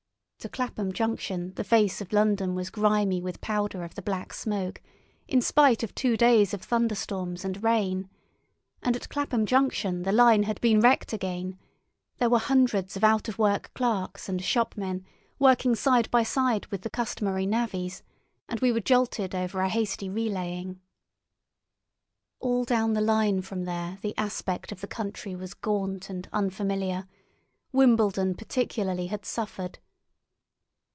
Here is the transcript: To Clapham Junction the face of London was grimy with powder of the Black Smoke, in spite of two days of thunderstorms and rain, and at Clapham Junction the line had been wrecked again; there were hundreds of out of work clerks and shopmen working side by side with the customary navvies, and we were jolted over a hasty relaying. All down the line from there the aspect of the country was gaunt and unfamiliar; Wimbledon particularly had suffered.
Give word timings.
To 0.41 0.49
Clapham 0.49 0.91
Junction 0.91 1.53
the 1.53 1.63
face 1.63 2.01
of 2.01 2.11
London 2.11 2.55
was 2.55 2.71
grimy 2.71 3.21
with 3.21 3.41
powder 3.41 3.83
of 3.83 3.93
the 3.93 4.01
Black 4.01 4.33
Smoke, 4.33 4.81
in 5.27 5.39
spite 5.39 5.83
of 5.83 5.93
two 5.93 6.17
days 6.17 6.51
of 6.51 6.63
thunderstorms 6.63 7.45
and 7.45 7.61
rain, 7.63 8.09
and 8.81 8.95
at 8.95 9.07
Clapham 9.07 9.45
Junction 9.45 10.01
the 10.01 10.11
line 10.11 10.41
had 10.41 10.59
been 10.59 10.79
wrecked 10.79 11.13
again; 11.13 11.59
there 12.17 12.27
were 12.27 12.39
hundreds 12.39 12.97
of 12.97 13.03
out 13.03 13.27
of 13.29 13.37
work 13.37 13.69
clerks 13.75 14.27
and 14.27 14.43
shopmen 14.43 15.05
working 15.37 15.75
side 15.75 16.09
by 16.09 16.23
side 16.23 16.65
with 16.71 16.81
the 16.81 16.89
customary 16.89 17.45
navvies, 17.45 18.01
and 18.49 18.61
we 18.61 18.71
were 18.71 18.79
jolted 18.81 19.35
over 19.35 19.61
a 19.61 19.69
hasty 19.69 20.09
relaying. 20.09 20.81
All 22.39 22.63
down 22.65 22.93
the 22.93 22.99
line 23.01 23.43
from 23.43 23.65
there 23.65 23.99
the 24.01 24.17
aspect 24.17 24.71
of 24.71 24.81
the 24.81 24.87
country 24.87 25.35
was 25.35 25.53
gaunt 25.53 26.09
and 26.09 26.27
unfamiliar; 26.33 27.07
Wimbledon 27.71 28.33
particularly 28.33 29.05
had 29.05 29.23
suffered. 29.23 29.77